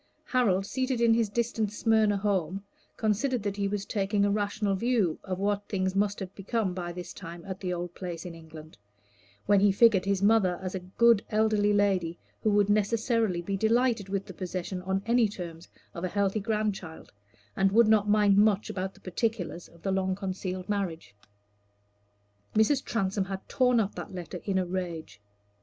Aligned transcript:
Harold 0.25 0.65
seated 0.65 0.99
in 0.99 1.13
his 1.13 1.29
distant 1.29 1.71
Smyrna 1.71 2.17
home 2.17 2.63
considered 2.97 3.43
that 3.43 3.57
he 3.57 3.67
was 3.67 3.85
taking 3.85 4.25
a 4.25 4.31
rational 4.31 4.73
view 4.73 5.19
of 5.23 5.37
what 5.37 5.67
things 5.69 5.95
must 5.95 6.19
have 6.19 6.33
become 6.33 6.73
by 6.73 6.91
this 6.91 7.13
time 7.13 7.45
at 7.45 7.59
the 7.59 7.71
old 7.71 7.93
place 7.93 8.25
in 8.25 8.33
England, 8.33 8.79
when 9.45 9.59
he 9.59 9.71
figured 9.71 10.05
his 10.05 10.23
mother 10.23 10.57
as 10.59 10.73
a 10.73 10.79
good 10.79 11.23
elderly 11.29 11.71
lady, 11.71 12.17
who 12.41 12.49
would 12.49 12.67
necessarily 12.67 13.43
be 13.43 13.55
delighted 13.55 14.09
with 14.09 14.25
the 14.25 14.33
possession 14.33 14.81
on 14.81 15.03
any 15.05 15.27
terms 15.29 15.67
of 15.93 16.03
a 16.03 16.07
healthy 16.07 16.39
grandchild, 16.39 17.11
and 17.55 17.71
would 17.71 17.87
not 17.87 18.09
mind 18.09 18.37
much 18.39 18.71
about 18.71 18.95
the 18.95 18.99
particulars 19.01 19.67
of 19.67 19.85
a 19.85 19.91
long 19.91 20.15
concealed 20.15 20.67
marriage. 20.67 21.13
Mrs. 22.55 22.83
Transome 22.83 23.25
had 23.25 23.47
torn 23.47 23.79
up 23.79 23.93
that 23.93 24.11
letter 24.15 24.41
in 24.45 24.57
a 24.57 24.65
rage. 24.65 25.21